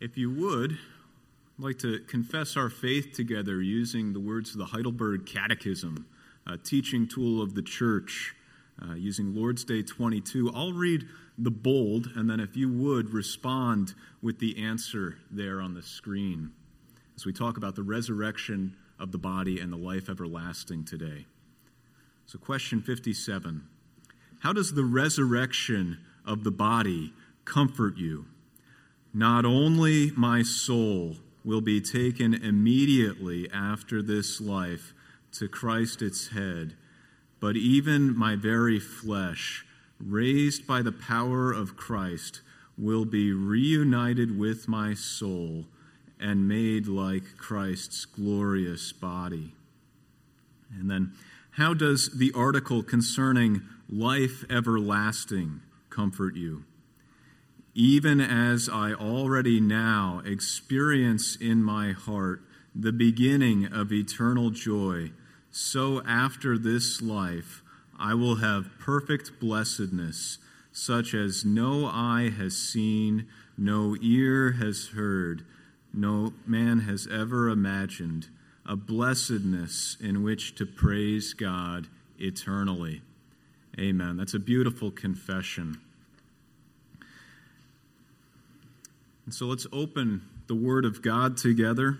[0.00, 4.66] If you would, I'd like to confess our faith together using the words of the
[4.66, 6.06] Heidelberg Catechism,
[6.46, 8.36] a teaching tool of the church,
[8.80, 10.52] uh, using Lord's Day 22.
[10.54, 11.04] I'll read
[11.36, 16.52] the bold, and then if you would, respond with the answer there on the screen
[17.16, 21.26] as we talk about the resurrection of the body and the life everlasting today.
[22.26, 23.66] So, question 57
[24.42, 27.12] How does the resurrection of the body
[27.44, 28.26] comfort you?
[29.14, 34.92] Not only my soul will be taken immediately after this life
[35.32, 36.74] to Christ its head,
[37.40, 39.64] but even my very flesh,
[39.98, 42.42] raised by the power of Christ,
[42.76, 45.64] will be reunited with my soul
[46.20, 49.54] and made like Christ's glorious body.
[50.70, 51.12] And then,
[51.52, 56.64] how does the article concerning life everlasting comfort you?
[57.78, 62.42] Even as I already now experience in my heart
[62.74, 65.12] the beginning of eternal joy,
[65.52, 67.62] so after this life
[67.96, 70.38] I will have perfect blessedness,
[70.72, 75.44] such as no eye has seen, no ear has heard,
[75.94, 78.26] no man has ever imagined,
[78.66, 81.86] a blessedness in which to praise God
[82.18, 83.02] eternally.
[83.78, 84.16] Amen.
[84.16, 85.78] That's a beautiful confession.
[89.28, 91.98] And so let's open the Word of God together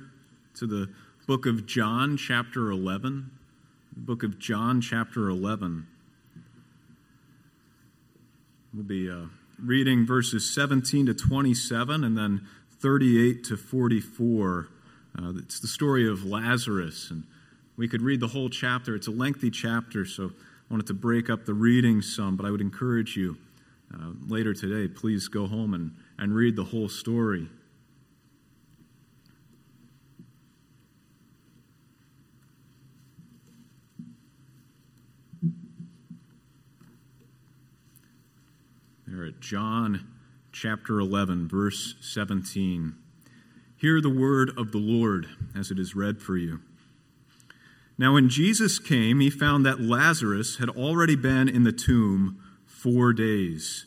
[0.54, 0.88] to the
[1.26, 3.30] book of John, chapter 11.
[3.92, 5.86] The book of John, chapter 11.
[8.72, 9.26] We'll be uh,
[9.62, 12.48] reading verses 17 to 27 and then
[12.80, 14.68] 38 to 44.
[15.18, 17.10] Uh, it's the story of Lazarus.
[17.10, 17.24] And
[17.76, 18.94] we could read the whole chapter.
[18.94, 22.50] It's a lengthy chapter, so I wanted to break up the reading some, but I
[22.50, 23.36] would encourage you
[23.92, 27.48] uh, later today, please go home and and read the whole story.
[39.06, 40.06] There at John
[40.52, 42.94] chapter 11, verse 17.
[43.76, 46.60] Hear the word of the Lord as it is read for you.
[47.96, 53.12] Now, when Jesus came, he found that Lazarus had already been in the tomb four
[53.12, 53.86] days.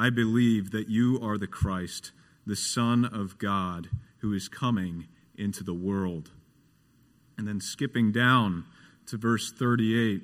[0.00, 2.12] I believe that you are the Christ,
[2.46, 3.90] the Son of God,
[4.20, 6.30] who is coming into the world.
[7.36, 8.64] And then skipping down
[9.08, 10.22] to verse 38,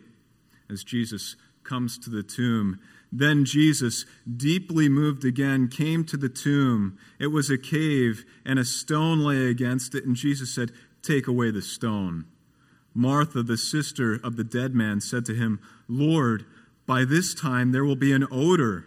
[0.70, 2.81] as Jesus comes to the tomb.
[3.12, 6.97] Then Jesus, deeply moved again, came to the tomb.
[7.19, 10.72] It was a cave, and a stone lay against it, and Jesus said,
[11.03, 12.25] Take away the stone.
[12.94, 16.47] Martha, the sister of the dead man, said to him, Lord,
[16.87, 18.87] by this time there will be an odor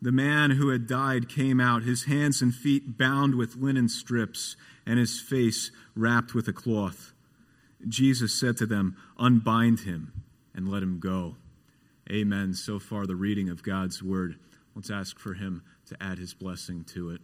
[0.00, 4.56] The man who had died came out, his hands and feet bound with linen strips,
[4.86, 7.12] and his face wrapped with a cloth.
[7.86, 10.12] Jesus said to them, Unbind him
[10.54, 11.36] and let him go.
[12.10, 12.54] Amen.
[12.54, 14.36] So far, the reading of God's word.
[14.74, 17.20] Let's ask for him to add his blessing to it.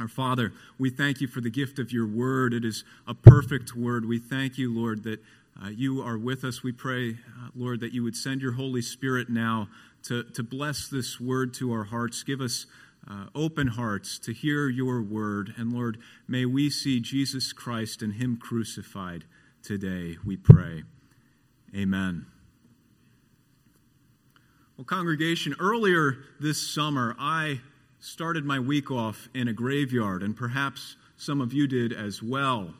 [0.00, 2.54] Our Father, we thank you for the gift of your word.
[2.54, 4.06] It is a perfect word.
[4.06, 5.20] We thank you, Lord, that
[5.62, 6.62] uh, you are with us.
[6.62, 9.68] We pray, uh, Lord, that you would send your Holy Spirit now
[10.04, 12.22] to, to bless this word to our hearts.
[12.22, 12.66] Give us
[13.10, 15.54] uh, open hearts to hear your word.
[15.56, 19.24] And Lord, may we see Jesus Christ and Him crucified
[19.62, 20.82] today, we pray.
[21.74, 22.26] Amen.
[24.76, 27.60] Well, congregation, earlier this summer, I
[28.00, 32.74] started my week off in a graveyard, and perhaps some of you did as well.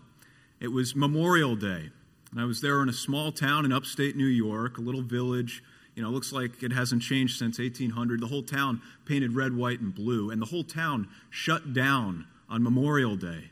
[0.60, 1.90] It was Memorial Day,
[2.30, 5.62] and I was there in a small town in upstate New York, a little village
[5.94, 8.20] you know, it looks like it hasn't changed since 1800.
[8.20, 12.62] The whole town painted red, white, and blue, and the whole town shut down on
[12.62, 13.50] Memorial Day.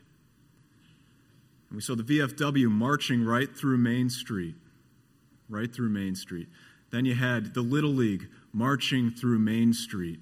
[1.69, 4.55] And we saw the VFW marching right through Main Street,
[5.47, 6.49] right through Main Street.
[6.91, 10.19] Then you had the Little League marching through Main Street.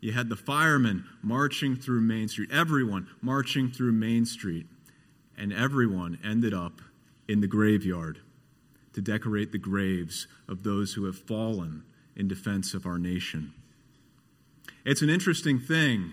[0.00, 4.66] You had the firemen marching through Main Street, everyone marching through Main Street,
[5.36, 6.80] and everyone ended up
[7.28, 8.20] in the graveyard
[8.94, 11.84] to decorate the graves of those who have fallen
[12.16, 13.52] in defense of our nation.
[14.84, 16.12] It's an interesting thing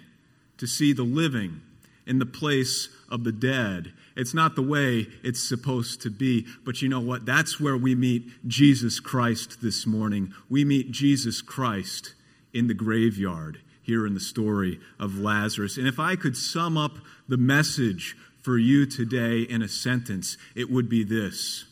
[0.57, 1.61] to see the living
[2.05, 3.93] in the place of the dead.
[4.15, 7.25] It's not the way it's supposed to be, but you know what?
[7.25, 10.33] That's where we meet Jesus Christ this morning.
[10.49, 12.15] We meet Jesus Christ
[12.53, 15.77] in the graveyard here in the story of Lazarus.
[15.77, 16.97] And if I could sum up
[17.27, 21.65] the message for you today in a sentence, it would be this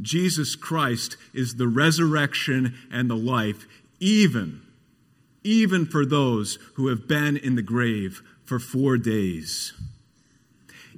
[0.00, 3.66] Jesus Christ is the resurrection and the life,
[3.98, 4.62] even,
[5.42, 9.72] even for those who have been in the grave for four days.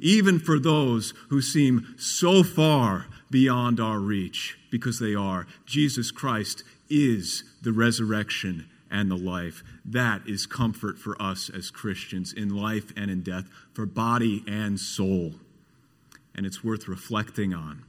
[0.01, 5.47] Even for those who seem so far beyond our reach, because they are.
[5.67, 9.63] Jesus Christ is the resurrection and the life.
[9.85, 14.79] That is comfort for us as Christians in life and in death, for body and
[14.79, 15.35] soul.
[16.35, 17.85] And it's worth reflecting on.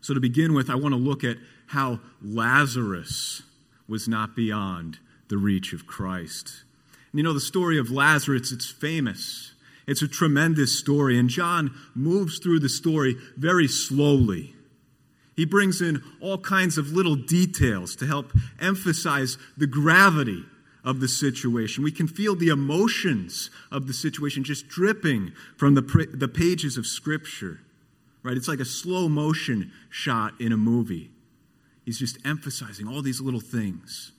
[0.00, 1.36] So, to begin with, I want to look at
[1.66, 3.42] how Lazarus
[3.86, 4.98] was not beyond
[5.28, 6.64] the reach of Christ.
[7.12, 9.52] And you know, the story of Lazarus, it's famous.
[9.86, 14.54] It's a tremendous story, and John moves through the story very slowly.
[15.36, 20.44] He brings in all kinds of little details to help emphasize the gravity
[20.84, 21.82] of the situation.
[21.82, 26.86] We can feel the emotions of the situation just dripping from the, the pages of
[26.86, 27.60] Scripture
[28.22, 28.36] right?
[28.36, 31.10] It's like a slow motion shot in a movie.
[31.84, 34.12] He's just emphasizing all these little things.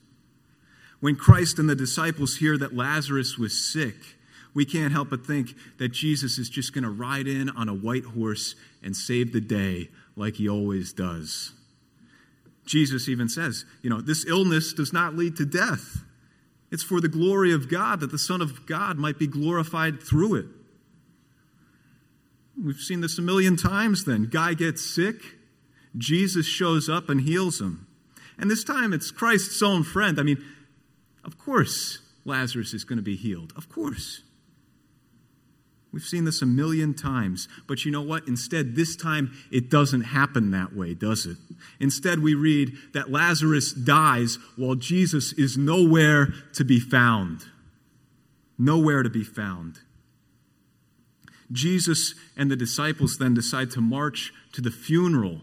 [1.00, 3.96] When Christ and the disciples hear that Lazarus was sick,
[4.54, 7.74] we can't help but think that Jesus is just going to ride in on a
[7.74, 11.54] white horse and save the day like he always does.
[12.66, 16.04] Jesus even says, you know, this illness does not lead to death.
[16.72, 20.36] It's for the glory of God that the Son of God might be glorified through
[20.36, 20.46] it.
[22.60, 24.26] We've seen this a million times then.
[24.26, 25.16] Guy gets sick,
[25.98, 27.88] Jesus shows up and heals him.
[28.38, 30.20] And this time it's Christ's own friend.
[30.20, 30.44] I mean,
[31.24, 33.54] of course Lazarus is going to be healed.
[33.56, 34.22] Of course.
[35.92, 37.50] We've seen this a million times.
[37.68, 38.28] But you know what?
[38.28, 41.38] Instead, this time it doesn't happen that way, does it?
[41.80, 47.46] Instead, we read that Lazarus dies while Jesus is nowhere to be found.
[48.58, 49.80] Nowhere to be found.
[51.52, 55.42] Jesus and the disciples then decide to march to the funeral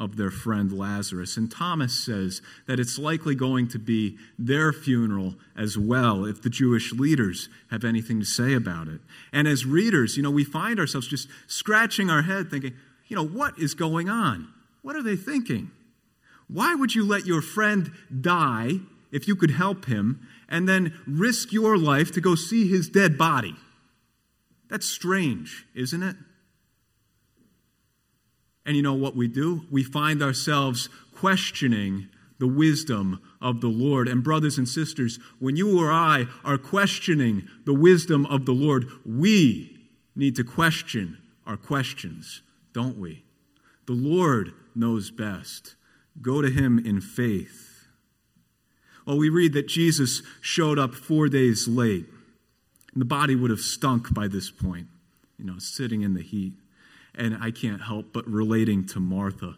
[0.00, 1.36] of their friend Lazarus.
[1.36, 6.48] And Thomas says that it's likely going to be their funeral as well if the
[6.48, 9.00] Jewish leaders have anything to say about it.
[9.30, 12.72] And as readers, you know, we find ourselves just scratching our head thinking,
[13.08, 14.48] you know, what is going on?
[14.80, 15.70] What are they thinking?
[16.48, 18.78] Why would you let your friend die
[19.12, 23.18] if you could help him and then risk your life to go see his dead
[23.18, 23.54] body?
[24.70, 26.16] That's strange, isn't it?
[28.64, 29.64] And you know what we do?
[29.70, 32.08] We find ourselves questioning
[32.38, 34.06] the wisdom of the Lord.
[34.06, 38.86] And, brothers and sisters, when you or I are questioning the wisdom of the Lord,
[39.04, 43.24] we need to question our questions, don't we?
[43.86, 45.74] The Lord knows best.
[46.22, 47.88] Go to Him in faith.
[49.04, 52.06] Well, we read that Jesus showed up four days late.
[52.94, 54.88] The body would have stunk by this point,
[55.38, 56.54] you know, sitting in the heat.
[57.14, 59.56] And I can't help but relating to Martha.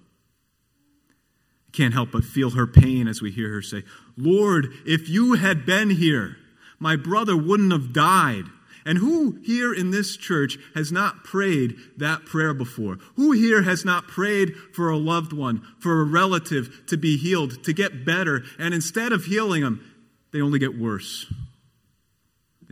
[1.69, 3.85] I can't help but feel her pain as we hear her say,
[4.17, 6.37] Lord, if you had been here,
[6.79, 8.45] my brother wouldn't have died.
[8.85, 12.99] And who here in this church has not prayed that prayer before?
[13.15, 17.62] Who here has not prayed for a loved one, for a relative to be healed,
[17.65, 19.89] to get better, and instead of healing them,
[20.33, 21.33] they only get worse?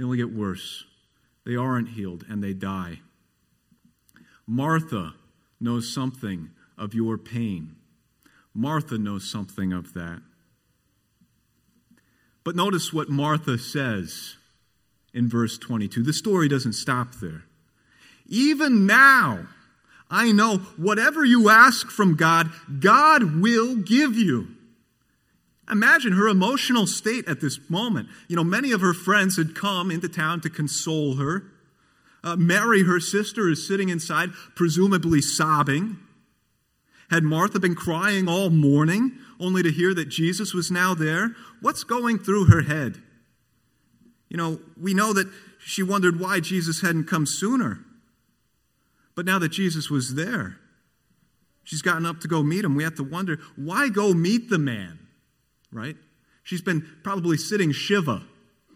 [0.00, 0.86] They only get worse.
[1.44, 3.00] They aren't healed and they die.
[4.46, 5.12] Martha
[5.60, 7.76] knows something of your pain.
[8.54, 10.22] Martha knows something of that.
[12.44, 14.36] But notice what Martha says
[15.12, 16.02] in verse 22.
[16.02, 17.44] The story doesn't stop there.
[18.26, 19.48] Even now,
[20.10, 24.48] I know whatever you ask from God, God will give you.
[25.70, 28.08] Imagine her emotional state at this moment.
[28.28, 31.44] You know, many of her friends had come into town to console her.
[32.22, 35.98] Uh, Mary, her sister, is sitting inside, presumably sobbing.
[37.10, 41.34] Had Martha been crying all morning, only to hear that Jesus was now there?
[41.60, 43.02] What's going through her head?
[44.28, 47.84] You know, we know that she wondered why Jesus hadn't come sooner.
[49.16, 50.58] But now that Jesus was there,
[51.64, 52.76] she's gotten up to go meet him.
[52.76, 54.99] We have to wonder why go meet the man,
[55.72, 55.96] right?
[56.42, 58.22] She's been probably sitting Shiva,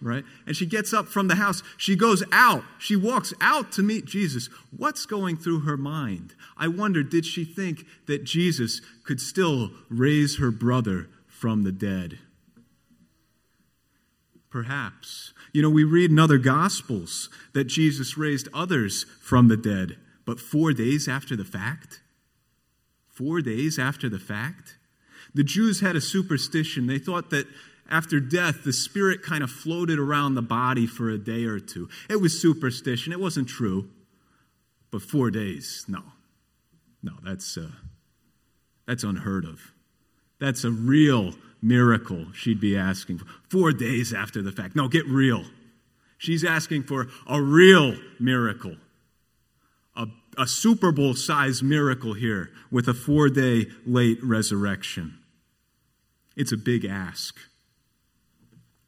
[0.01, 0.25] right?
[0.47, 1.63] And she gets up from the house.
[1.77, 2.63] She goes out.
[2.79, 4.49] She walks out to meet Jesus.
[4.77, 6.35] What's going through her mind?
[6.57, 12.19] I wonder, did she think that Jesus could still raise her brother from the dead?
[14.51, 15.33] Perhaps.
[15.53, 19.97] You know, we read in other Gospels that Jesus raised others from the dead.
[20.25, 22.03] But four days after the fact?
[23.09, 24.77] Four days after the fact?
[25.35, 26.87] The Jews had a superstition.
[26.87, 27.47] They thought that
[27.91, 31.89] after death, the spirit kind of floated around the body for a day or two.
[32.09, 33.13] It was superstition.
[33.13, 33.89] It wasn't true.
[34.91, 36.03] But four days, no.
[37.03, 37.71] No, that's, uh,
[38.87, 39.73] that's unheard of.
[40.39, 43.27] That's a real miracle she'd be asking for.
[43.51, 44.77] Four days after the fact.
[44.77, 45.45] No, get real.
[46.17, 48.77] She's asking for a real miracle
[49.97, 50.07] a,
[50.39, 55.19] a Super Bowl sized miracle here with a four day late resurrection.
[56.37, 57.37] It's a big ask.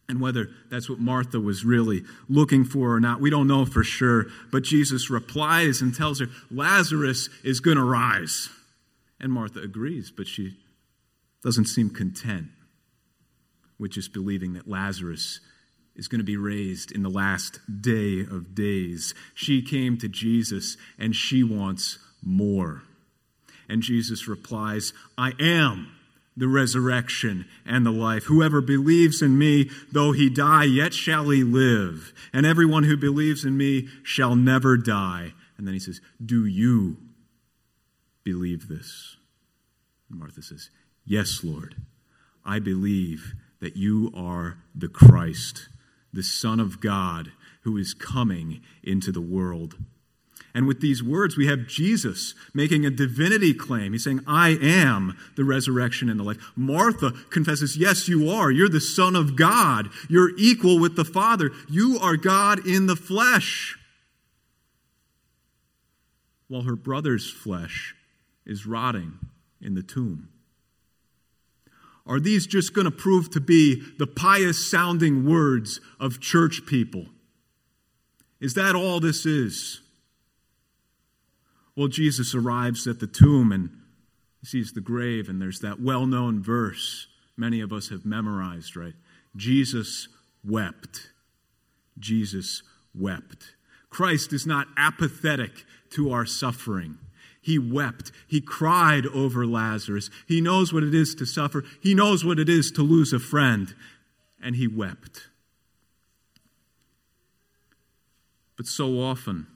[0.09, 3.83] And whether that's what Martha was really looking for or not, we don't know for
[3.83, 4.27] sure.
[4.53, 8.49] But Jesus replies and tells her, Lazarus is going to rise.
[9.19, 10.57] And Martha agrees, but she
[11.43, 12.49] doesn't seem content
[13.79, 15.41] with just believing that Lazarus
[15.97, 19.15] is going to be raised in the last day of days.
[19.35, 22.83] She came to Jesus and she wants more.
[23.69, 25.96] And Jesus replies, I am
[26.37, 28.25] the resurrection and the life.
[28.25, 32.13] Whoever believes in me, though he die, yet shall he live.
[32.33, 35.33] And everyone who believes in me shall never die.
[35.57, 36.99] And then he says, Do you
[38.25, 39.17] believe this?
[40.11, 40.71] And Martha says,
[41.05, 41.77] Yes, Lord.
[42.45, 45.69] I believe that you are the Christ
[46.17, 49.77] the Son of God who is coming into the world.
[50.57, 53.93] And with these words, we have Jesus making a divinity claim.
[53.93, 56.39] He's saying, I am the resurrection and the life.
[56.57, 58.51] Martha confesses, Yes, you are.
[58.51, 59.91] You're the Son of God.
[60.09, 61.51] You're equal with the Father.
[61.69, 63.79] You are God in the flesh.
[66.49, 67.95] While her brother's flesh
[68.47, 69.19] is rotting
[69.61, 70.31] in the tomb.
[72.07, 77.05] Are these just going to prove to be the pious sounding words of church people?
[78.41, 79.83] Is that all this is?
[81.77, 83.71] Well, Jesus arrives at the tomb and
[84.43, 88.95] sees the grave, and there's that well known verse many of us have memorized, right?
[89.37, 90.09] Jesus
[90.43, 91.11] wept.
[91.99, 92.63] Jesus
[92.95, 93.55] wept.
[93.91, 96.99] Christ is not apathetic to our suffering.
[97.41, 98.11] He wept.
[98.27, 100.11] He cried over Lazarus.
[100.27, 101.63] He knows what it is to suffer.
[101.81, 103.75] He knows what it is to lose a friend.
[104.43, 105.29] And he wept.
[108.57, 109.47] But so often,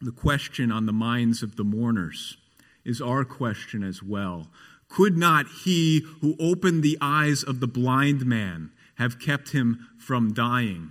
[0.00, 2.36] the question on the minds of the mourners
[2.84, 4.48] is our question as well.
[4.88, 10.32] Could not he who opened the eyes of the blind man have kept him from
[10.32, 10.90] dying?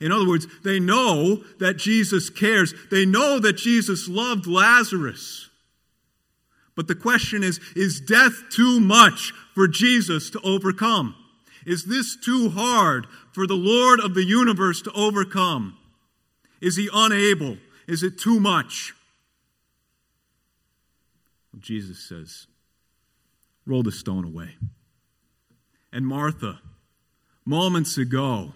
[0.00, 2.72] In other words, they know that Jesus cares.
[2.90, 5.50] They know that Jesus loved Lazarus.
[6.76, 11.16] But the question is is death too much for Jesus to overcome?
[11.66, 15.76] Is this too hard for the Lord of the universe to overcome?
[16.60, 17.56] Is he unable?
[17.88, 18.92] Is it too much?
[21.52, 22.46] Well, Jesus says,
[23.66, 24.56] Roll the stone away.
[25.92, 26.60] And Martha,
[27.46, 28.52] moments ago,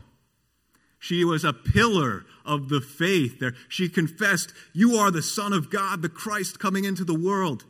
[0.98, 3.54] she was a pillar of the faith there.
[3.68, 7.64] She confessed, You are the Son of God, the Christ coming into the world.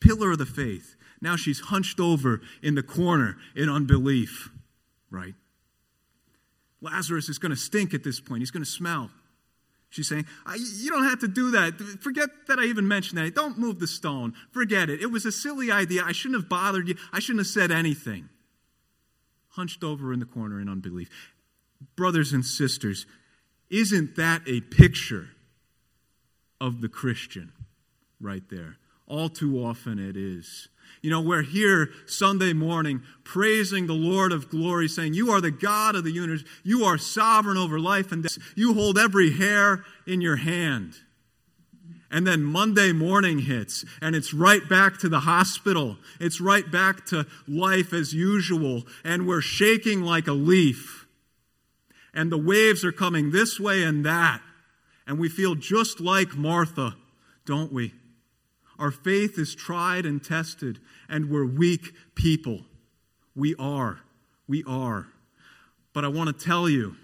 [0.00, 0.96] Pillar of the faith.
[1.20, 4.50] Now she's hunched over in the corner in unbelief,
[5.10, 5.34] right?
[6.80, 8.40] Lazarus is going to stink at this point.
[8.40, 9.10] He's going to smell.
[9.96, 10.26] She's saying,
[10.56, 11.80] You don't have to do that.
[12.00, 13.34] Forget that I even mentioned that.
[13.34, 14.34] Don't move the stone.
[14.52, 15.00] Forget it.
[15.00, 16.04] It was a silly idea.
[16.04, 16.96] I shouldn't have bothered you.
[17.12, 18.28] I shouldn't have said anything.
[19.50, 21.08] Hunched over in the corner in unbelief
[21.94, 23.06] brothers and sisters,
[23.70, 25.30] isn't that a picture
[26.60, 27.52] of the Christian
[28.20, 28.76] right there?
[29.06, 30.68] All too often it is.
[31.02, 35.50] You know, we're here Sunday morning praising the Lord of glory, saying, You are the
[35.50, 36.44] God of the universe.
[36.64, 38.38] You are sovereign over life and death.
[38.54, 40.94] You hold every hair in your hand.
[42.10, 45.96] And then Monday morning hits, and it's right back to the hospital.
[46.20, 51.06] It's right back to life as usual, and we're shaking like a leaf.
[52.14, 54.40] And the waves are coming this way and that.
[55.06, 56.96] And we feel just like Martha,
[57.44, 57.92] don't we?
[58.78, 62.60] Our faith is tried and tested, and we're weak people.
[63.34, 64.00] We are.
[64.46, 65.08] We are.
[65.92, 66.96] But I want to tell you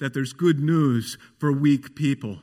[0.00, 2.38] that there's good news for weak people.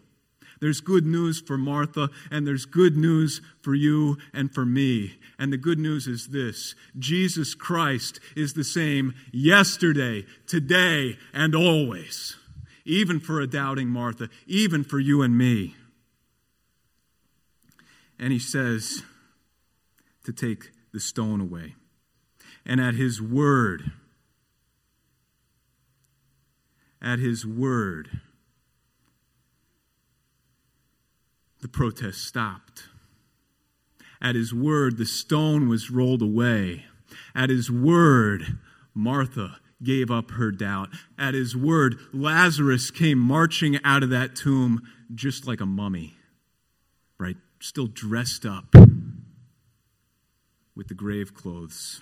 [0.62, 5.18] There's good news for Martha, and there's good news for you and for me.
[5.40, 12.38] And the good news is this Jesus Christ is the same yesterday, today, and always,
[12.86, 15.76] even for a doubting Martha, even for you and me.
[18.22, 19.02] And he says
[20.24, 21.74] to take the stone away.
[22.64, 23.92] And at his word,
[27.02, 28.22] at his word,
[31.62, 32.84] the protest stopped.
[34.22, 36.86] At his word, the stone was rolled away.
[37.34, 38.60] At his word,
[38.94, 40.90] Martha gave up her doubt.
[41.18, 46.18] At his word, Lazarus came marching out of that tomb just like a mummy?
[47.62, 48.74] Still dressed up
[50.76, 52.02] with the grave clothes.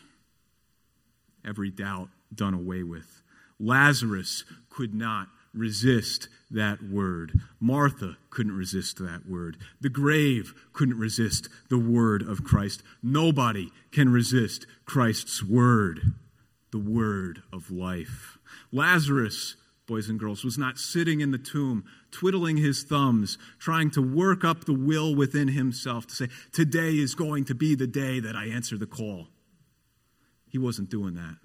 [1.45, 3.21] Every doubt done away with.
[3.59, 7.41] Lazarus could not resist that word.
[7.59, 9.57] Martha couldn't resist that word.
[9.81, 12.81] The grave couldn't resist the word of Christ.
[13.03, 16.13] Nobody can resist Christ's word,
[16.71, 18.37] the word of life.
[18.71, 19.57] Lazarus,
[19.89, 24.45] boys and girls, was not sitting in the tomb, twiddling his thumbs, trying to work
[24.45, 28.35] up the will within himself to say, Today is going to be the day that
[28.35, 29.27] I answer the call.
[30.47, 31.37] He wasn't doing that.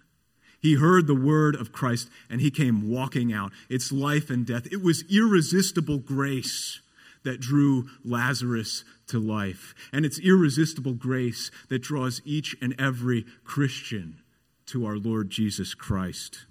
[0.60, 3.50] He heard the word of Christ and he came walking out.
[3.68, 4.66] It's life and death.
[4.70, 6.80] It was irresistible grace
[7.22, 9.74] that drew Lazarus to life.
[9.92, 14.20] And it's irresistible grace that draws each and every Christian
[14.66, 16.46] to our Lord Jesus Christ.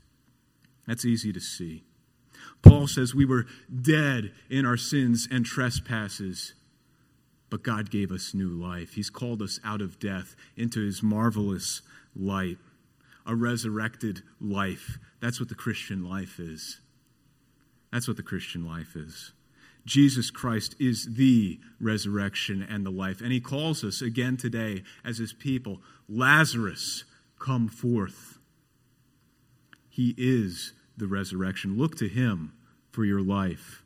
[0.87, 1.83] That's easy to see.
[2.61, 3.45] Paul says we were
[3.81, 6.53] dead in our sins and trespasses,
[7.49, 8.93] but God gave us new life.
[8.93, 11.81] He's called us out of death into his marvelous
[12.15, 12.57] light
[13.25, 14.97] a resurrected life.
[15.21, 16.79] That's what the Christian life is.
[17.91, 19.31] That's what the Christian life is.
[19.85, 23.21] Jesus Christ is the resurrection and the life.
[23.21, 27.03] And he calls us again today as his people Lazarus,
[27.39, 28.32] come forth.
[29.93, 31.77] He is the resurrection.
[31.77, 32.53] Look to him
[32.89, 33.83] for your life.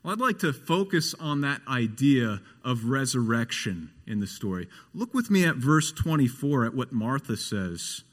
[0.00, 4.68] Well, I'd like to focus on that idea of resurrection in the story.
[4.94, 8.04] Look with me at verse 24 at what Martha says.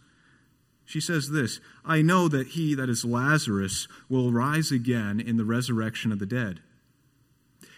[0.83, 5.45] She says this I know that he, that is Lazarus, will rise again in the
[5.45, 6.59] resurrection of the dead.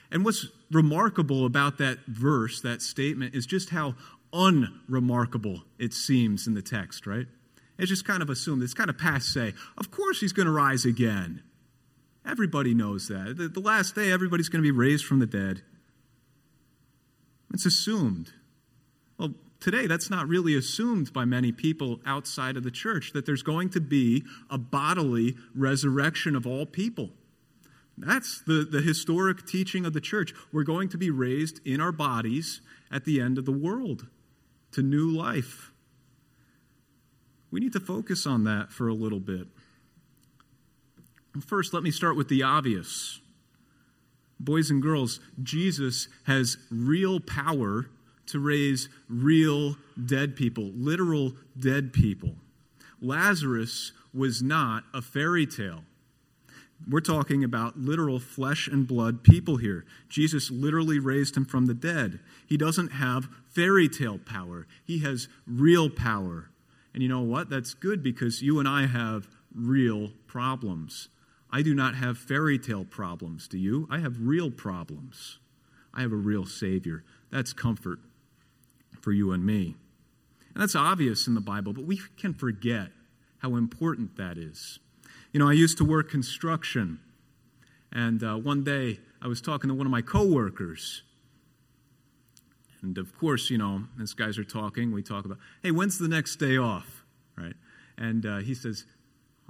[0.09, 3.95] And what's remarkable about that verse, that statement, is just how
[4.31, 7.27] unremarkable it seems in the text, right?
[7.77, 9.27] It's just kind of assumed, it's kind of passe.
[9.27, 11.43] Say, of course he's going to rise again.
[12.25, 13.35] Everybody knows that.
[13.37, 15.61] The, the last day, everybody's going to be raised from the dead.
[17.53, 18.33] It's assumed.
[19.17, 23.43] Well, today, that's not really assumed by many people outside of the church that there's
[23.43, 27.11] going to be a bodily resurrection of all people.
[27.97, 30.33] That's the, the historic teaching of the church.
[30.51, 32.61] We're going to be raised in our bodies
[32.91, 34.07] at the end of the world
[34.73, 35.71] to new life.
[37.51, 39.47] We need to focus on that for a little bit.
[41.45, 43.21] First, let me start with the obvious.
[44.39, 47.89] Boys and girls, Jesus has real power
[48.27, 52.35] to raise real dead people, literal dead people.
[53.01, 55.83] Lazarus was not a fairy tale.
[56.87, 59.85] We're talking about literal flesh and blood people here.
[60.09, 62.19] Jesus literally raised him from the dead.
[62.45, 66.49] He doesn't have fairy tale power, he has real power.
[66.97, 67.51] And you know what?
[67.51, 71.09] That's good because you and I have real problems.
[71.51, 73.87] I do not have fairy tale problems, do you?
[73.91, 75.37] I have real problems.
[75.93, 77.03] I have a real Savior.
[77.29, 77.99] That's comfort
[78.99, 79.75] for you and me.
[80.55, 82.87] And that's obvious in the Bible, but we can forget
[83.43, 84.79] how important that is.
[85.31, 86.97] You know, I used to work construction,
[87.91, 91.03] and uh, one day I was talking to one of my coworkers.
[92.81, 96.07] And of course, you know, as guys are talking, we talk about, hey, when's the
[96.07, 97.05] next day off?
[97.37, 97.55] Right?
[97.97, 98.85] And uh, he says,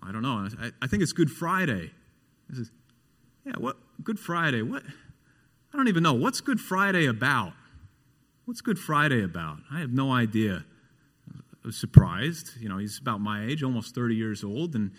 [0.01, 0.47] I don't know.
[0.59, 1.91] I, I think it's Good Friday.
[2.49, 2.71] He says,
[3.45, 3.77] Yeah, what?
[4.03, 4.61] Good Friday.
[4.61, 4.83] What?
[5.73, 6.13] I don't even know.
[6.13, 7.53] What's Good Friday about?
[8.45, 9.57] What's Good Friday about?
[9.71, 10.63] I have no idea.
[11.33, 12.51] I was surprised.
[12.59, 14.75] You know, he's about my age, almost 30 years old.
[14.75, 14.91] And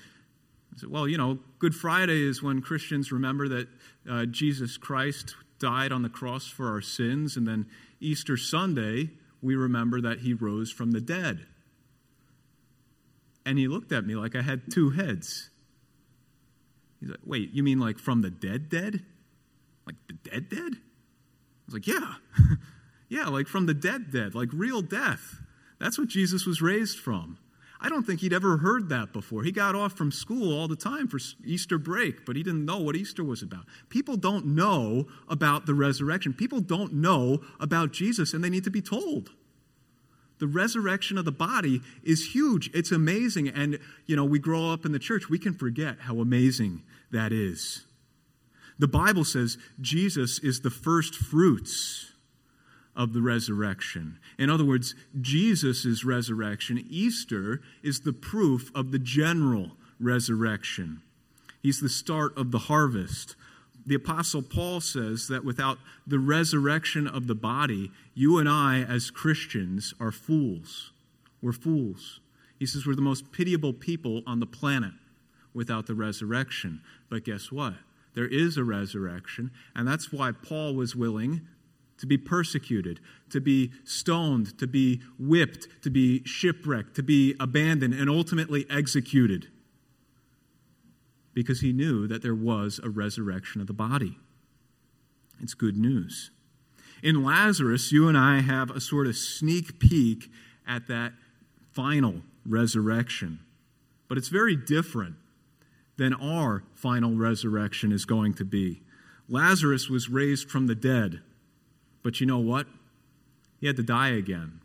[0.74, 3.68] I said, Well, you know, Good Friday is when Christians remember that
[4.08, 7.36] uh, Jesus Christ died on the cross for our sins.
[7.36, 7.66] And then
[8.00, 9.11] Easter Sunday,
[9.42, 11.46] we remember that he rose from the dead.
[13.44, 15.50] And he looked at me like I had two heads.
[17.00, 19.04] He's like, Wait, you mean like from the dead, dead?
[19.87, 20.72] Like the dead, dead?
[20.74, 22.14] I was like, Yeah.
[23.08, 25.40] yeah, like from the dead, dead, like real death.
[25.78, 27.38] That's what Jesus was raised from.
[27.80, 29.44] I don't think he'd ever heard that before.
[29.44, 32.78] He got off from school all the time for Easter break, but he didn't know
[32.78, 33.66] what Easter was about.
[33.88, 36.32] People don't know about the resurrection.
[36.32, 39.30] People don't know about Jesus, and they need to be told.
[40.40, 42.70] The resurrection of the body is huge.
[42.74, 43.48] It's amazing.
[43.48, 47.32] And, you know, we grow up in the church, we can forget how amazing that
[47.32, 47.84] is.
[48.78, 52.12] The Bible says Jesus is the first fruits
[52.98, 54.18] of the resurrection.
[54.37, 61.00] In other words, Jesus' resurrection, Easter, is the proof of the general resurrection.
[61.62, 63.37] He's the start of the harvest.
[63.87, 69.11] The Apostle Paul says that without the resurrection of the body, you and I, as
[69.11, 70.92] Christians, are fools.
[71.40, 72.20] We're fools.
[72.58, 74.92] He says we're the most pitiable people on the planet
[75.54, 76.80] without the resurrection.
[77.08, 77.74] But guess what?
[78.14, 81.46] There is a resurrection, and that's why Paul was willing
[81.98, 87.94] to be persecuted, to be stoned, to be whipped, to be shipwrecked, to be abandoned,
[87.94, 89.48] and ultimately executed.
[91.34, 94.18] Because he knew that there was a resurrection of the body.
[95.40, 96.30] It's good news.
[97.02, 100.30] In Lazarus, you and I have a sort of sneak peek
[100.66, 101.12] at that
[101.72, 103.40] final resurrection.
[104.08, 105.16] But it's very different
[105.96, 108.82] than our final resurrection is going to be.
[109.28, 111.20] Lazarus was raised from the dead.
[112.09, 112.66] But you know what?
[113.61, 114.62] He had to die again.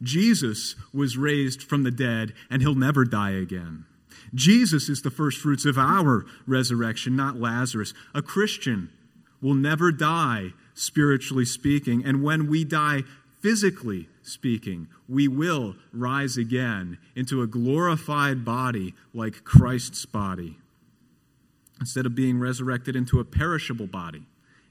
[0.00, 3.84] Jesus was raised from the dead, and he'll never die again.
[4.32, 7.92] Jesus is the first fruits of our resurrection, not Lazarus.
[8.14, 8.88] A Christian
[9.42, 12.02] will never die, spiritually speaking.
[12.02, 13.02] And when we die,
[13.42, 20.56] physically speaking, we will rise again into a glorified body like Christ's body.
[21.78, 24.22] Instead of being resurrected into a perishable body,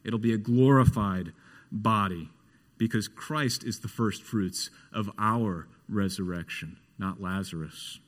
[0.04, 1.34] it'll be a glorified
[1.72, 2.30] body
[2.78, 8.00] because Christ is the first fruits of our resurrection, not Lazarus.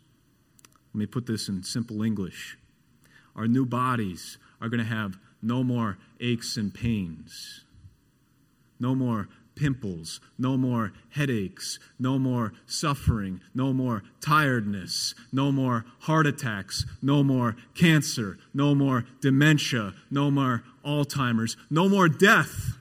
[0.94, 2.58] Let me put this in simple English.
[3.36, 7.64] Our new bodies are going to have no more aches and pains,
[8.80, 16.26] no more pimples, no more headaches, no more suffering, no more tiredness, no more heart
[16.26, 22.79] attacks, no more cancer, no more dementia, no more Alzheimer's, no more death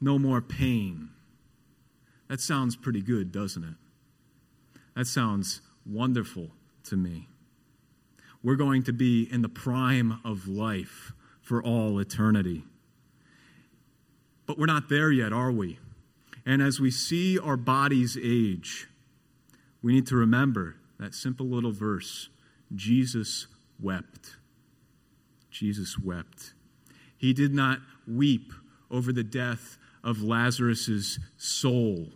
[0.00, 1.10] no more pain.
[2.28, 3.74] That sounds pretty good, doesn't it?
[4.96, 6.50] That sounds wonderful
[6.84, 7.28] to me.
[8.42, 12.64] We're going to be in the prime of life for all eternity.
[14.46, 15.78] But we're not there yet, are we?
[16.46, 18.88] And as we see our bodies age,
[19.82, 22.28] we need to remember that simple little verse
[22.74, 23.46] Jesus
[23.80, 24.36] wept.
[25.50, 26.54] Jesus wept.
[27.16, 28.52] He did not weep
[28.90, 32.08] over the death of Lazarus's soul,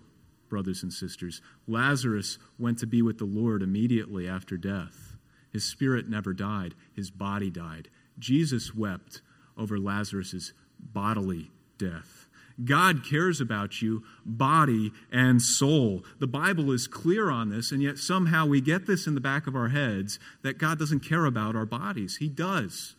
[0.48, 1.40] brothers and sisters.
[1.66, 5.16] Lazarus went to be with the Lord immediately after death.
[5.52, 7.88] His spirit never died, his body died.
[8.18, 9.22] Jesus wept
[9.56, 12.28] over Lazarus's bodily death.
[12.62, 16.04] God cares about you, body and soul.
[16.20, 19.46] The Bible is clear on this, and yet somehow we get this in the back
[19.46, 22.18] of our heads that God doesn't care about our bodies.
[22.18, 22.94] He does.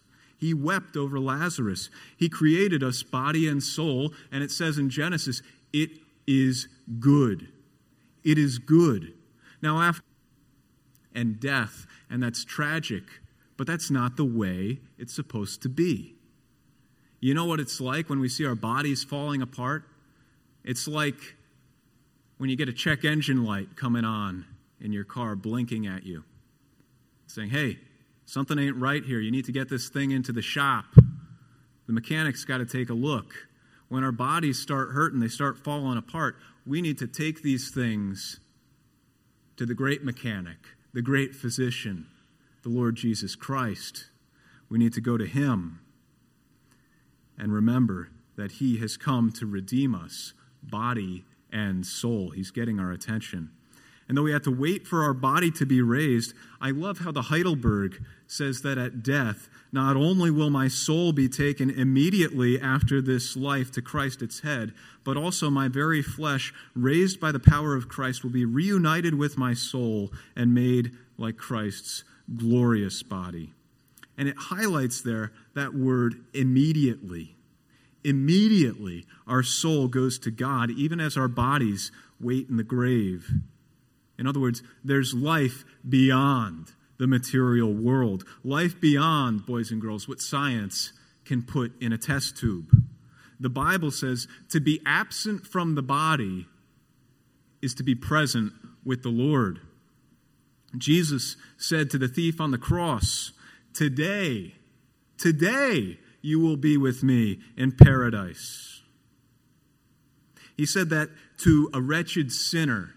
[0.45, 1.89] He wept over Lazarus.
[2.15, 5.41] He created us body and soul, and it says in Genesis,
[5.73, 5.89] it
[6.27, 6.67] is
[6.99, 7.47] good.
[8.23, 9.15] It is good.
[9.63, 10.03] Now, after
[11.15, 13.05] and death, and that's tragic,
[13.57, 16.13] but that's not the way it's supposed to be.
[17.19, 19.85] You know what it's like when we see our bodies falling apart?
[20.63, 21.17] It's like
[22.37, 24.45] when you get a check engine light coming on
[24.79, 26.23] in your car blinking at you,
[27.25, 27.79] saying, Hey,
[28.25, 29.19] Something ain't right here.
[29.19, 30.85] You need to get this thing into the shop.
[31.87, 33.33] The mechanic's got to take a look.
[33.87, 36.35] When our bodies start hurting, they start falling apart,
[36.65, 38.39] we need to take these things
[39.57, 40.57] to the great mechanic,
[40.93, 42.07] the great physician,
[42.63, 44.09] the Lord Jesus Christ.
[44.69, 45.79] We need to go to Him
[47.37, 50.33] and remember that He has come to redeem us,
[50.63, 52.31] body and soul.
[52.31, 53.51] He's getting our attention.
[54.07, 57.11] And though we have to wait for our body to be raised, I love how
[57.11, 63.01] the Heidelberg says that at death, not only will my soul be taken immediately after
[63.01, 67.75] this life to Christ its head, but also my very flesh, raised by the power
[67.75, 72.03] of Christ, will be reunited with my soul and made like Christ's
[72.35, 73.53] glorious body.
[74.17, 77.35] And it highlights there that word immediately.
[78.03, 83.29] Immediately, our soul goes to God, even as our bodies wait in the grave.
[84.17, 90.21] In other words, there's life beyond the material world, life beyond, boys and girls, what
[90.21, 90.93] science
[91.25, 92.69] can put in a test tube.
[93.39, 96.47] The Bible says to be absent from the body
[97.61, 98.53] is to be present
[98.83, 99.59] with the Lord.
[100.77, 103.31] Jesus said to the thief on the cross,
[103.73, 104.55] Today,
[105.17, 108.81] today you will be with me in paradise.
[110.55, 112.93] He said that to a wretched sinner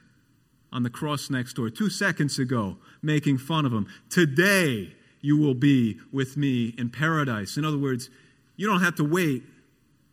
[0.73, 3.87] on the cross next door two seconds ago, making fun of him.
[4.11, 7.57] Today you will be with me in paradise.
[7.57, 8.11] In other words,
[8.57, 9.43] you don't have to wait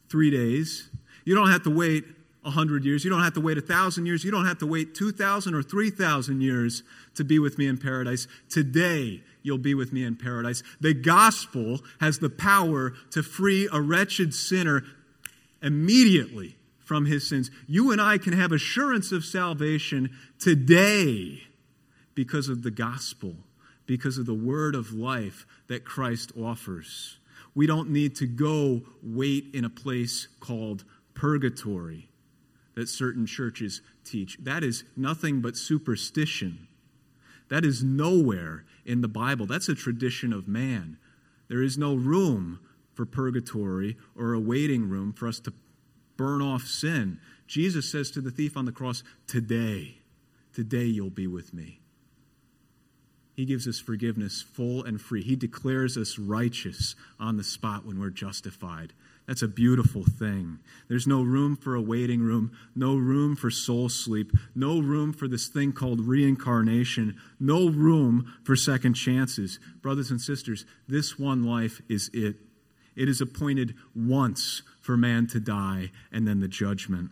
[0.09, 0.89] three days.
[1.23, 2.05] You don't have to wait
[2.43, 3.03] a hundred years.
[3.03, 4.23] You don't have to wait a thousand years.
[4.23, 6.83] You don't have to wait two thousand or three thousand years
[7.15, 8.27] to be with me in paradise.
[8.49, 10.63] Today you'll be with me in paradise.
[10.79, 14.83] The gospel has the power to free a wretched sinner
[15.61, 16.54] immediately
[16.85, 17.51] from his sins.
[17.67, 21.41] You and I can have assurance of salvation today
[22.13, 23.35] because of the gospel,
[23.85, 27.17] because of the word of life that Christ offers.
[27.53, 32.09] We don't need to go wait in a place called purgatory
[32.75, 34.37] that certain churches teach.
[34.37, 36.67] That is nothing but superstition.
[37.49, 39.45] That is nowhere in the Bible.
[39.45, 40.97] That's a tradition of man.
[41.47, 42.59] There is no room
[42.93, 45.53] for purgatory or a waiting room for us to
[46.17, 47.19] burn off sin.
[47.47, 49.97] Jesus says to the thief on the cross, Today,
[50.53, 51.79] today you'll be with me.
[53.35, 55.21] He gives us forgiveness full and free.
[55.21, 58.93] He declares us righteous on the spot when we're justified.
[59.27, 60.59] That's a beautiful thing.
[60.87, 65.27] There's no room for a waiting room, no room for soul sleep, no room for
[65.27, 69.59] this thing called reincarnation, no room for second chances.
[69.81, 72.35] Brothers and sisters, this one life is it.
[72.95, 77.09] It is appointed once for man to die and then the judgment.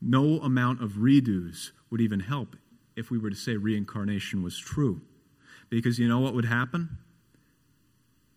[0.00, 2.54] No amount of redos would even help
[2.94, 5.00] if we were to say reincarnation was true.
[5.68, 6.98] Because you know what would happen?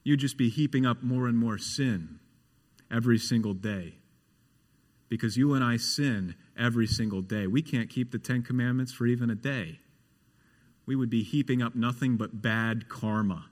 [0.04, 2.19] You'd just be heaping up more and more sin
[2.89, 3.97] every single day.
[5.10, 7.45] Because you and I sin every single day.
[7.45, 9.80] We can't keep the Ten Commandments for even a day.
[10.88, 13.45] We would be heaping up nothing but bad karma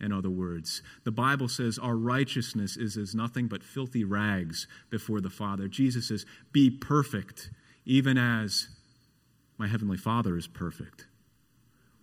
[0.00, 0.82] in other words.
[1.04, 5.68] The Bible says our righteousness is as nothing but filthy rags before the Father.
[5.68, 7.50] Jesus says, Be perfect,
[7.84, 8.68] even as
[9.56, 11.06] my Heavenly Father is perfect.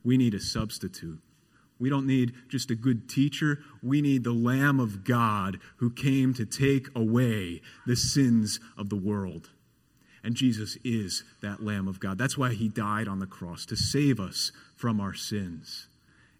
[0.03, 1.19] We need a substitute.
[1.79, 3.59] We don't need just a good teacher.
[3.83, 8.95] We need the Lamb of God who came to take away the sins of the
[8.95, 9.49] world.
[10.23, 12.17] And Jesus is that Lamb of God.
[12.17, 15.87] That's why he died on the cross, to save us from our sins.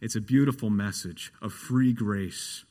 [0.05, 2.63] It's a beautiful message of free grace.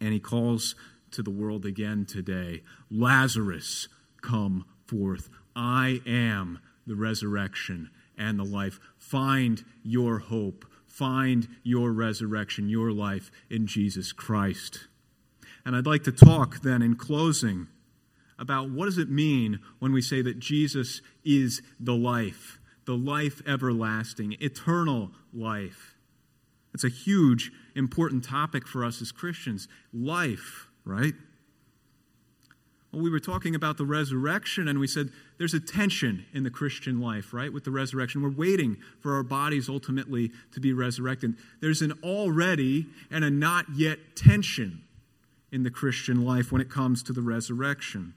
[0.00, 0.74] And he calls
[1.10, 3.86] to the world again today Lazarus,
[4.22, 5.28] come forth.
[5.54, 8.80] I am the resurrection and the life.
[8.96, 10.64] Find your hope.
[10.86, 14.88] Find your resurrection, your life in Jesus Christ.
[15.66, 17.66] And I'd like to talk then in closing
[18.38, 22.57] about what does it mean when we say that Jesus is the life
[22.88, 25.94] the life everlasting, eternal life.
[26.72, 29.68] It's a huge, important topic for us as Christians.
[29.92, 31.12] Life, right?
[32.90, 36.50] Well, we were talking about the resurrection, and we said there's a tension in the
[36.50, 37.52] Christian life, right?
[37.52, 38.22] With the resurrection.
[38.22, 41.34] We're waiting for our bodies ultimately to be resurrected.
[41.60, 44.80] There's an already and a not yet tension
[45.52, 48.14] in the Christian life when it comes to the resurrection.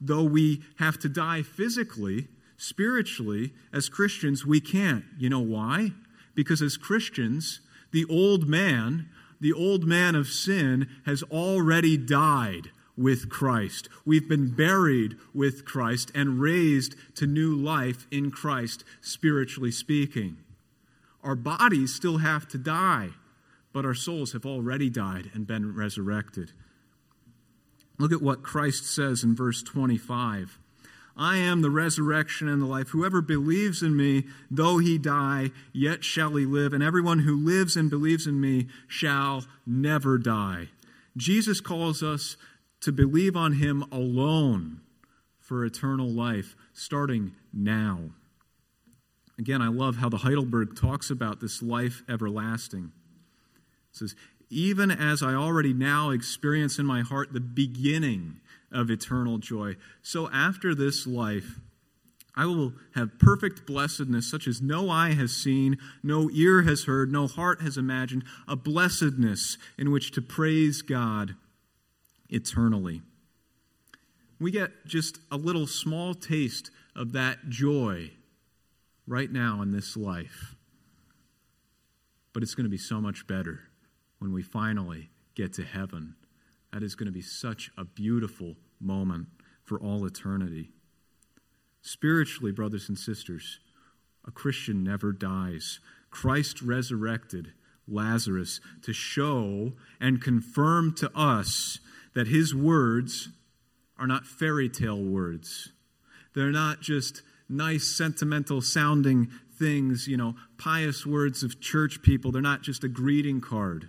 [0.00, 2.26] Though we have to die physically,
[2.62, 5.04] Spiritually, as Christians, we can't.
[5.18, 5.94] You know why?
[6.36, 9.08] Because as Christians, the old man,
[9.40, 13.88] the old man of sin, has already died with Christ.
[14.04, 20.36] We've been buried with Christ and raised to new life in Christ, spiritually speaking.
[21.24, 23.08] Our bodies still have to die,
[23.72, 26.52] but our souls have already died and been resurrected.
[27.98, 30.60] Look at what Christ says in verse 25.
[31.16, 32.88] I am the resurrection and the life.
[32.88, 36.72] Whoever believes in me, though he die, yet shall he live.
[36.72, 40.68] And everyone who lives and believes in me shall never die.
[41.16, 42.36] Jesus calls us
[42.80, 44.80] to believe on him alone
[45.38, 48.10] for eternal life, starting now.
[49.38, 52.92] Again, I love how the Heidelberg talks about this life everlasting.
[53.90, 54.14] It says,
[54.48, 58.40] Even as I already now experience in my heart the beginning
[58.72, 61.60] of eternal joy, so after this life,
[62.34, 67.12] I will have perfect blessedness, such as no eye has seen, no ear has heard,
[67.12, 71.34] no heart has imagined, a blessedness in which to praise God
[72.30, 73.02] eternally.
[74.40, 78.12] We get just a little small taste of that joy
[79.06, 80.54] right now in this life.
[82.32, 83.60] But it's going to be so much better
[84.18, 86.14] when we finally get to heaven.
[86.72, 89.26] That is going to be such a beautiful moment
[89.62, 90.70] for all eternity.
[91.82, 93.60] Spiritually, brothers and sisters,
[94.26, 95.80] a Christian never dies.
[96.10, 97.52] Christ resurrected
[97.88, 101.80] Lazarus to show and confirm to us
[102.14, 103.28] that his words
[103.98, 105.70] are not fairy tale words.
[106.34, 112.32] They're not just nice, sentimental sounding things, you know, pious words of church people.
[112.32, 113.88] They're not just a greeting card,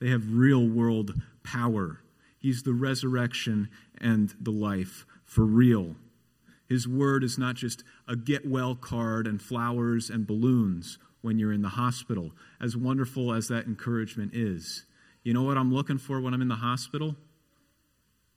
[0.00, 1.20] they have real world
[1.52, 2.00] power.
[2.38, 3.68] He's the resurrection
[4.00, 5.96] and the life for real.
[6.68, 11.52] His word is not just a get well card and flowers and balloons when you're
[11.52, 14.84] in the hospital, as wonderful as that encouragement is.
[15.22, 17.16] You know what I'm looking for when I'm in the hospital?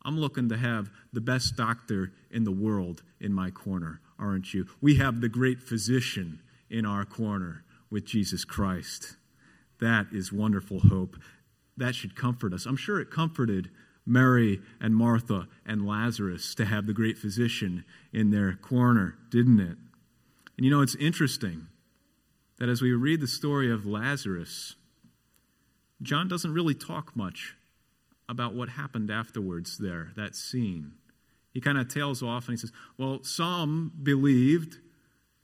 [0.04, 4.66] I'm looking to have the best doctor in the world in my corner, aren't you?
[4.82, 9.18] We have the great physician in our corner with Jesus Christ.
[9.80, 11.18] That is wonderful hope.
[11.82, 12.68] That should comfort us.
[12.68, 13.72] I'm sure it comforted
[14.06, 19.78] Mary and Martha and Lazarus to have the great physician in their corner, didn't it?
[20.58, 21.66] And you know, it's interesting
[22.60, 24.76] that as we read the story of Lazarus,
[26.04, 27.56] John doesn't really talk much
[28.30, 30.92] about what happened afterwards there, that scene.
[31.52, 34.78] He kind of tails off and he says, Well, some believed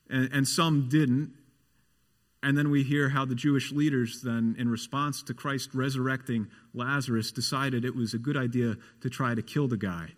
[0.08, 1.34] and, and some didn't.
[2.44, 7.32] And then we hear how the Jewish leaders, then, in response to Christ resurrecting Lazarus,
[7.32, 10.12] decided it was a good idea to try to kill the guy.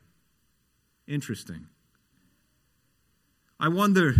[1.07, 1.67] Interesting.
[3.59, 4.13] I wonder,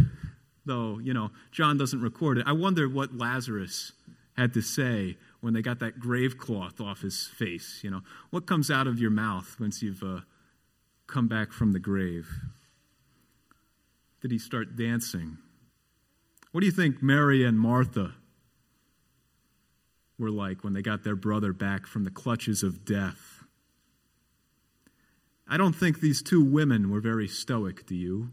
[0.65, 3.91] though, you know, John doesn't record it, I wonder what Lazarus
[4.35, 7.81] had to say when they got that grave cloth off his face.
[7.83, 10.21] You know, what comes out of your mouth once you've uh,
[11.07, 12.29] come back from the grave?
[14.21, 15.37] Did he start dancing?
[16.51, 18.15] What do you think Mary and Martha
[20.17, 23.43] were like when they got their brother back from the clutches of death?
[25.47, 28.31] I don't think these two women were very stoic, do you?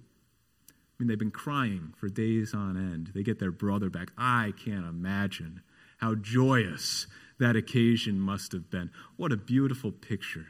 [0.69, 3.13] I mean, they've been crying for days on end.
[3.15, 4.13] They get their brother back.
[4.17, 5.61] I can't imagine
[5.99, 7.07] how joyous
[7.39, 8.91] that occasion must have been.
[9.17, 10.47] What a beautiful picture,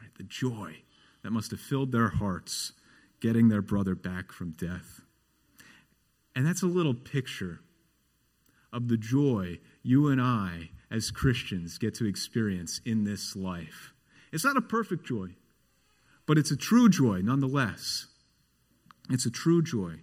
[0.00, 0.14] right?
[0.16, 0.76] The joy
[1.22, 2.72] that must have filled their hearts
[3.20, 5.02] getting their brother back from death.
[6.34, 7.60] And that's a little picture
[8.72, 13.92] of the joy you and I, as Christians, get to experience in this life.
[14.32, 15.34] It's not a perfect joy,
[16.26, 18.06] but it's a true joy nonetheless.
[19.10, 19.96] It's a true joy.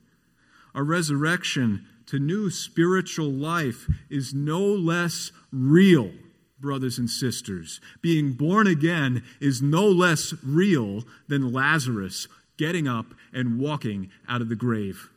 [0.76, 6.12] Our resurrection to new spiritual life is no less real,
[6.60, 7.80] brothers and sisters.
[8.02, 14.50] Being born again is no less real than Lazarus getting up and walking out of
[14.50, 15.10] the grave.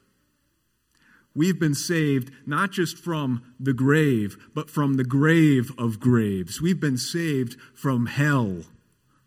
[1.35, 6.61] We've been saved not just from the grave, but from the grave of graves.
[6.61, 8.64] We've been saved from hell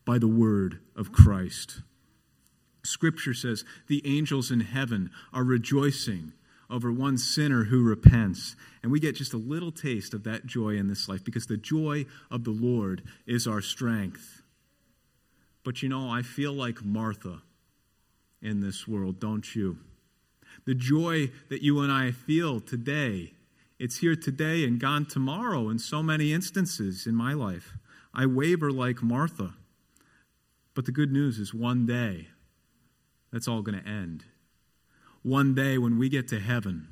[0.06, 1.82] by the word of Christ.
[2.84, 6.34] Scripture says the angels in heaven are rejoicing
[6.70, 8.56] over one sinner who repents.
[8.82, 11.58] And we get just a little taste of that joy in this life because the
[11.58, 14.44] joy of the Lord is our strength.
[15.64, 17.42] But you know, I feel like Martha
[18.42, 19.78] in this world, don't you?
[20.66, 23.34] The joy that you and I feel today,
[23.78, 27.78] it's here today and gone tomorrow in so many instances in my life.
[28.14, 29.54] I waver like Martha.
[30.74, 32.30] But the good news is one day,
[33.32, 34.26] that's all going to end.
[35.22, 36.88] One day when we get to heaven,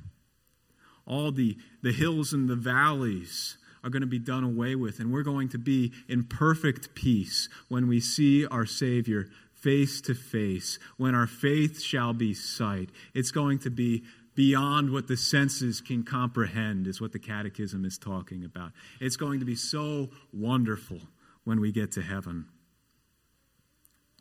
[1.06, 5.12] all the, the hills and the valleys are going to be done away with, and
[5.12, 9.28] we're going to be in perfect peace when we see our Savior
[9.64, 12.90] face to face, when our faith shall be sight.
[13.14, 14.04] It's going to be
[14.36, 18.72] beyond what the senses can comprehend, is what the Catechism is talking about.
[19.00, 21.00] It's going to be so wonderful
[21.46, 22.46] when we get to heaven.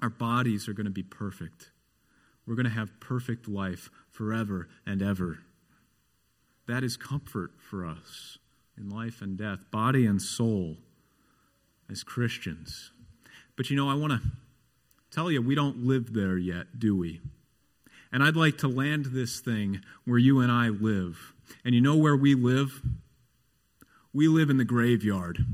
[0.01, 1.71] Our bodies are going to be perfect.
[2.47, 5.39] We're going to have perfect life forever and ever.
[6.67, 8.39] That is comfort for us
[8.77, 10.77] in life and death, body and soul,
[11.91, 12.93] as Christians.
[13.57, 14.21] But you know, I want to
[15.13, 17.21] tell you, we don't live there yet, do we?
[18.11, 21.35] And I'd like to land this thing where you and I live.
[21.65, 22.83] And you know where we live?
[24.13, 25.45] We live in the graveyard.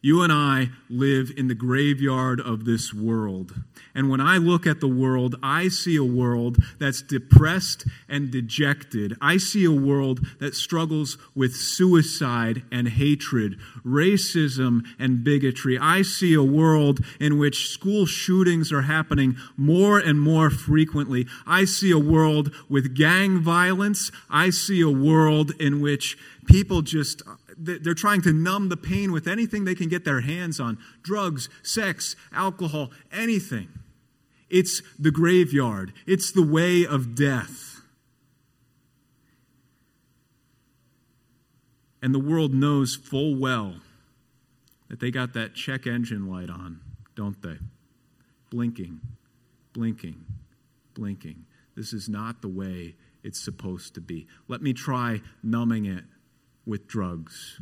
[0.00, 3.54] You and I live in the graveyard of this world.
[3.94, 9.16] And when I look at the world, I see a world that's depressed and dejected.
[9.20, 15.76] I see a world that struggles with suicide and hatred, racism and bigotry.
[15.78, 21.26] I see a world in which school shootings are happening more and more frequently.
[21.44, 24.12] I see a world with gang violence.
[24.30, 27.22] I see a world in which people just
[27.58, 31.48] they're trying to numb the pain with anything they can get their hands on drugs,
[31.62, 33.68] sex, alcohol, anything.
[34.48, 37.80] It's the graveyard, it's the way of death.
[42.00, 43.74] And the world knows full well
[44.88, 46.80] that they got that check engine light on,
[47.16, 47.58] don't they?
[48.50, 49.00] Blinking,
[49.72, 50.24] blinking,
[50.94, 51.44] blinking.
[51.74, 54.26] This is not the way it's supposed to be.
[54.46, 56.04] Let me try numbing it
[56.68, 57.60] with drugs.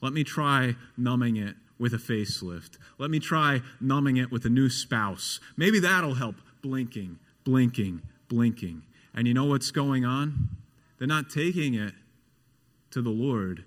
[0.00, 2.78] Let me try numbing it with a facelift.
[2.98, 5.40] Let me try numbing it with a new spouse.
[5.56, 6.36] Maybe that'll help.
[6.62, 8.82] Blinking, blinking, blinking.
[9.14, 10.50] And you know what's going on?
[10.98, 11.94] They're not taking it
[12.90, 13.64] to the Lord,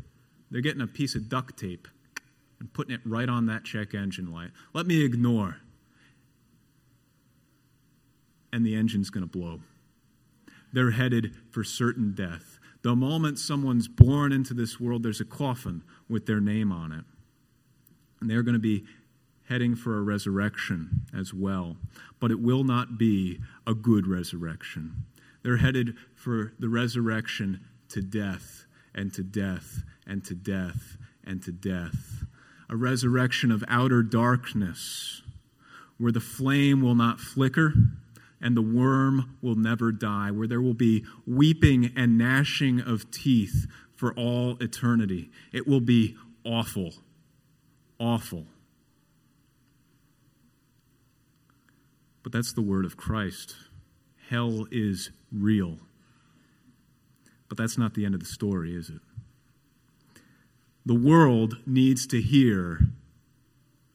[0.50, 1.88] they're getting a piece of duct tape
[2.60, 4.50] and putting it right on that check engine light.
[4.74, 5.58] Let me ignore.
[8.52, 9.62] And the engine's going to blow.
[10.74, 12.51] They're headed for certain death.
[12.84, 17.06] The moment someone's born into this world, there's a coffin with their name on it.
[18.20, 18.86] And they're going to be
[19.50, 21.78] heading for a resurrection as well.
[22.20, 25.06] But it will not be a good resurrection.
[25.44, 28.66] They're headed for the resurrection to death
[28.96, 32.24] and to death and to death and to death.
[32.70, 35.22] A resurrection of outer darkness
[35.98, 37.74] where the flame will not flicker
[38.42, 43.68] and the worm will never die, where there will be weeping and gnashing of teeth
[43.96, 45.30] for all eternity.
[45.52, 46.94] It will be awful,
[48.00, 48.48] awful.
[52.24, 53.56] But that's the word of Christ.
[54.30, 55.78] Hell is real.
[57.48, 59.02] But that's not the end of the story, is it?
[60.86, 62.88] The world needs to hear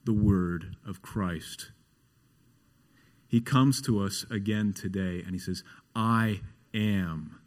[0.04, 1.72] the word of Christ.
[3.28, 5.64] He comes to us again today and he says,
[5.94, 6.40] I
[6.72, 7.40] am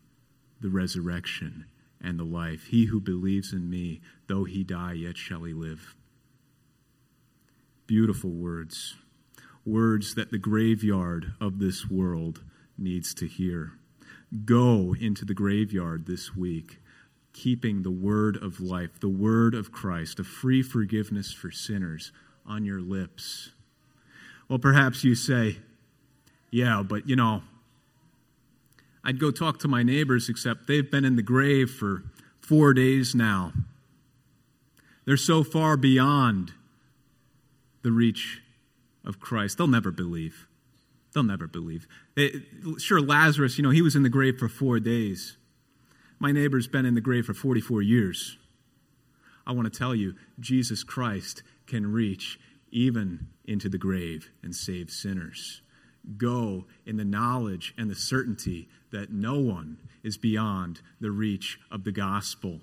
[0.60, 1.66] the resurrection
[2.02, 2.68] and the life.
[2.68, 5.96] He who believes in me, though he die, yet shall he live.
[7.88, 8.96] Beautiful words.
[9.66, 12.44] Words that the graveyard of this world
[12.78, 13.74] needs to hear.
[14.46, 16.80] Go into the graveyard this week,
[17.34, 22.12] keeping the word of life, the word of Christ, a free forgiveness for sinners
[22.46, 23.52] on your lips.
[24.48, 25.58] Well, perhaps you say,
[26.52, 27.43] yeah, but you know,
[29.04, 32.04] I'd go talk to my neighbors, except they've been in the grave for
[32.41, 33.54] four days now.
[35.06, 36.54] They're so far beyond
[37.82, 38.41] the reach
[39.06, 39.58] of Christ.
[39.58, 40.47] They'll never believe.
[41.14, 41.88] They'll never believe.
[42.16, 42.43] It,
[42.80, 45.38] sure, Lazarus, you know, he was in the grave for four days.
[46.20, 48.38] My neighbor's been in the grave for 44 years.
[49.47, 52.39] I want to tell you, Jesus Christ can reach
[52.72, 55.62] even into the grave and save sinners
[56.18, 61.84] go in the knowledge and the certainty that no one is beyond the reach of
[61.84, 62.62] the gospel.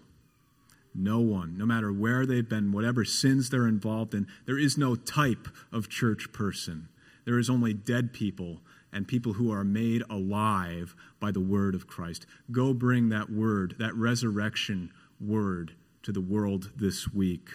[0.95, 4.97] No one, no matter where they've been, whatever sins they're involved in, there is no
[4.97, 6.89] type of church person.
[7.27, 8.61] There is only dead people
[8.93, 12.25] and people who are made alive by the word of Christ.
[12.51, 14.91] Go bring that word, that resurrection
[15.21, 15.73] word,
[16.03, 17.49] to the world this week.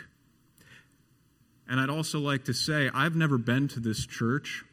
[1.67, 4.63] And I'd also like to say, I've never been to this church.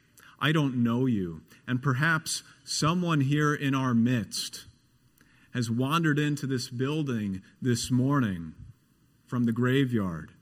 [0.41, 1.43] I don't know you.
[1.67, 4.67] And perhaps someone here in our midst
[5.53, 8.55] has wandered into this building this morning
[9.27, 10.33] from the graveyard.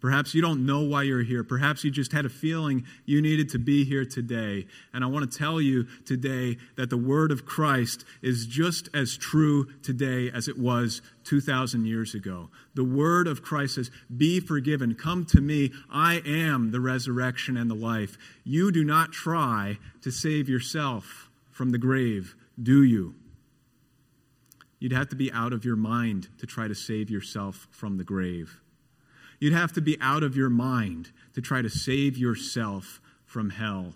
[0.00, 1.44] Perhaps you don't know why you're here.
[1.44, 4.66] Perhaps you just had a feeling you needed to be here today.
[4.94, 9.16] And I want to tell you today that the word of Christ is just as
[9.16, 12.48] true today as it was 2,000 years ago.
[12.74, 14.94] The word of Christ says, Be forgiven.
[14.94, 15.70] Come to me.
[15.92, 18.16] I am the resurrection and the life.
[18.42, 23.14] You do not try to save yourself from the grave, do you?
[24.78, 28.04] You'd have to be out of your mind to try to save yourself from the
[28.04, 28.62] grave.
[29.40, 33.94] You'd have to be out of your mind to try to save yourself from hell.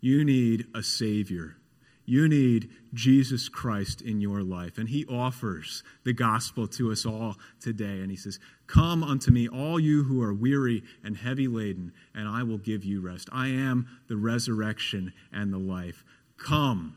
[0.00, 1.56] You need a Savior.
[2.04, 4.76] You need Jesus Christ in your life.
[4.76, 8.00] And He offers the gospel to us all today.
[8.00, 12.28] And He says, Come unto me, all you who are weary and heavy laden, and
[12.28, 13.28] I will give you rest.
[13.32, 16.04] I am the resurrection and the life.
[16.36, 16.96] Come.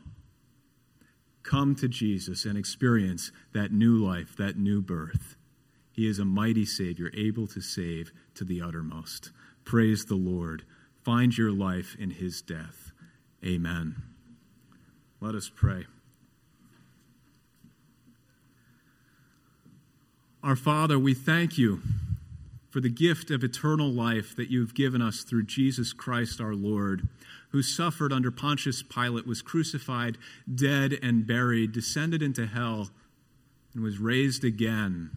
[1.44, 5.36] Come to Jesus and experience that new life, that new birth.
[5.96, 9.30] He is a mighty Savior, able to save to the uttermost.
[9.64, 10.64] Praise the Lord.
[11.02, 12.92] Find your life in His death.
[13.42, 13.96] Amen.
[15.22, 15.86] Let us pray.
[20.42, 21.80] Our Father, we thank you
[22.68, 27.08] for the gift of eternal life that you've given us through Jesus Christ our Lord,
[27.50, 30.18] who suffered under Pontius Pilate, was crucified,
[30.54, 32.90] dead, and buried, descended into hell,
[33.72, 35.10] and was raised again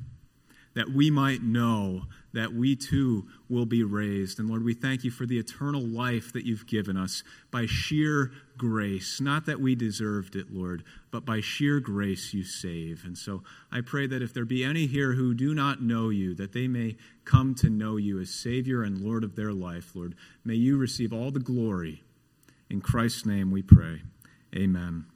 [0.79, 4.39] that we might know that we too will be raised.
[4.39, 7.21] And Lord, we thank you for the eternal life that you've given us
[7.51, 9.19] by sheer grace.
[9.19, 13.03] Not that we deserved it, Lord, but by sheer grace you save.
[13.03, 16.33] And so I pray that if there be any here who do not know you,
[16.35, 20.15] that they may come to know you as Savior and Lord of their life, Lord.
[20.45, 22.03] May you receive all the glory.
[22.69, 24.03] In Christ's name we pray.
[24.55, 25.07] Amen.